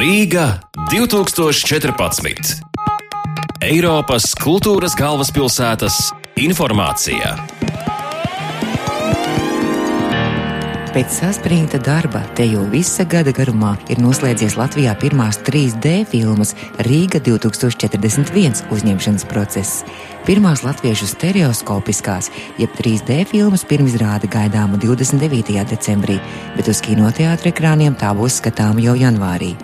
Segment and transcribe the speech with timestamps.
[0.00, 2.54] Rīga 2014.
[3.60, 5.98] Eiropas kultūras galvaspilsētas
[6.40, 7.34] informācija.
[10.90, 16.50] Pēc saspringta darba te jau visa gada garumā ir noslēdzies Latvijā pirmās 3D filmas
[16.82, 19.84] Rīga 2041 uzņemšanas process.
[20.26, 25.62] Pirmās latviešu stereoskopiskās, jeb 3D filmas pirmizrāde gaidāma 29.
[25.70, 26.18] decembrī,
[26.56, 29.54] bet uz kinoteātra ekrāniem tā būs skatāma jau janvārī.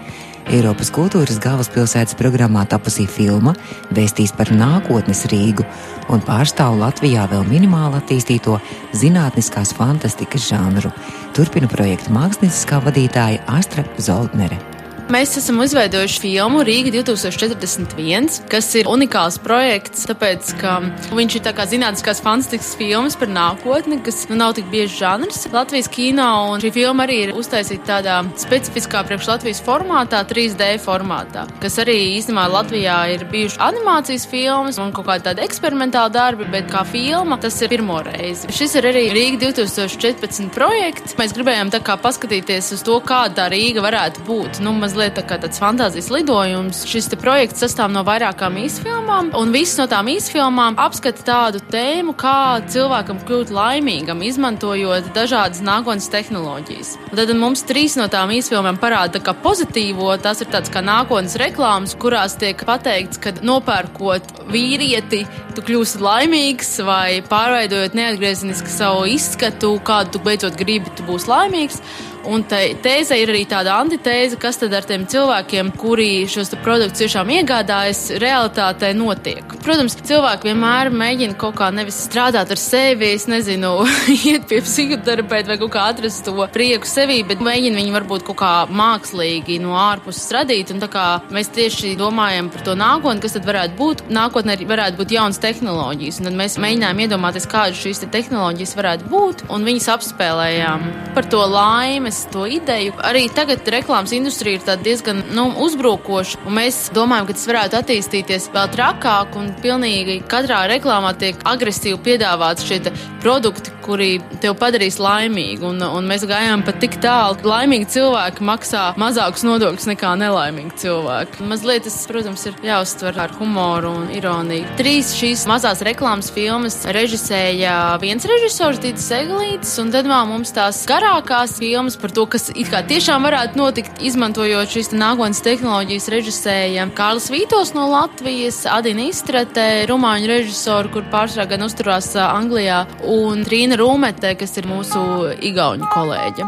[0.46, 3.56] Eiropas kultūras galvaspilsētas programmā tapusī filma
[3.96, 5.66] vēstīs par nākotnes Rīgu
[6.14, 8.60] un pārstāv Latvijā vēl minimāli attīstīto
[8.94, 10.94] zinātniskās fantastikas žanru.
[11.34, 14.75] Turpina projekta mākslinieckā vadītāja Astra Zoldnere.
[15.06, 20.72] Mēs esam izveidojuši filmu Rīga 2041, kas ir unikāls projekts, tāpēc, ka
[21.14, 25.44] viņš ir tā kā zinātniskās fantastikas filmas par nākotni, kas nu, nav tik bieži žanrs
[25.52, 26.26] Latvijas kino,
[26.58, 32.48] šī filma arī ir uztaisīta tādā specifiskā priekš Latvijas formātā, 3D formātā, kas arī īstenībā
[32.56, 37.60] Latvijā ir bijuši animācijas filmas un kaut kādi tādi eksperimentāli darbi, bet kā filma tas
[37.62, 38.50] ir pirmo reizi.
[38.58, 41.14] Šis ir arī Rīga 2014 projekts.
[41.22, 44.62] Mēs gribējām tā kā paskatīties uz to, kāda Rīga varētu būt.
[44.66, 46.78] Nu, mazliet tā kā tāds fantāzijas lidojums.
[46.88, 52.64] Šis projekts sastāv no vairākām īsfilmām, un visas no tām īsfilmām apskata tādu tēmu, kā
[52.72, 56.94] cilvēkam kļūt laimīgam, izmantojot dažādas nākotnes tehnoloģijas.
[57.10, 61.36] Un tad mums trīs no tām īsfilmām parāda kā pozitīvo, tas ir tāds kā nākotnes
[61.44, 69.76] reklāmas, kurās tiek pateikts, ka nopērkot vīrieti, tu kļūsi laimīgs, vai pārveidojot neatgriezeniski savu izskatu,
[69.84, 71.82] kādu tu beidzot gribi, tu būsi laimīgs.
[72.26, 77.30] Un tēze ir arī tāda antitēze, kas tad ar tiem cilvēkiem, kuri šos produktus tiešām
[77.36, 79.54] iegādājas, realitātē notiek.
[79.62, 83.70] Protams, cilvēki vienmēr mēģina kaut kā nevis strādāt ar sevi, es nezinu,
[84.16, 88.40] iet pie psihoterapeita vai kaut kā atrast to prieku sevī, bet mēģina viņu varbūt kaut
[88.42, 90.74] kā mākslīgi no ārpuses radīt.
[90.74, 94.98] Un tā kā mēs tieši domājam par to nākotni, kas tad varētu būt, nākotnē varētu
[94.98, 96.20] būt jaunas tehnoloģijas.
[96.20, 101.30] Un tad mēs mēģinājām iedomāties, kādas šīs te tehnoloģijas varētu būt, un viņas apspēlējām par
[101.30, 102.92] to laimes ienes to ideju.
[103.02, 108.50] Arī tagad reklāmas industrija ir diezgan nu, uzbrukoša, un mēs domājam, ka tas varētu attīstīties
[108.54, 112.80] vēl trakāk, pilnīgi katrā reklāmā tiek agresīvi piedāvāts šie
[113.22, 115.70] produkti, kuri tev padarīs laimīgu.
[115.70, 120.80] Un, un mēs gājām pat tik tālu, ka laimīgi cilvēki maksā mazākus nodokļus nekā nelaimīgi
[120.82, 121.46] cilvēki.
[121.46, 124.66] Mazliet tas, protams, ir jāuztver ar humoru un ironiju.
[124.80, 130.82] Trīs šīs mazās reklāmas filmas režisēja viens režisors, Tīts Eglītis, un tad vēl mums tās
[130.88, 136.84] garākās filmas par to, kas it kā tiešām varētu notikt, izmantojot šīs nākotnes tehnoloģijas, režisēja
[136.94, 143.80] Kārlis Vītos no Latvijas, Adina Istrate, rumāņu režisoru, kur pārsvarā gan uzturās Anglijā, un Trīna
[143.80, 145.02] Rūmete, kas ir mūsu
[145.50, 146.46] igauņu kolēģe.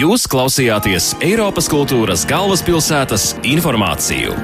[0.00, 4.34] Jūs klausījāties Eiropas kultūras galvaspilsētas informāciju.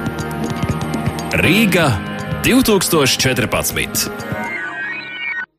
[1.43, 1.91] Rīga
[2.47, 4.44] 2014.